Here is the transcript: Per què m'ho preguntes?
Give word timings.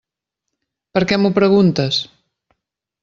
Per 0.97 1.03
què 1.11 1.19
m'ho 1.23 1.31
preguntes? 1.37 2.01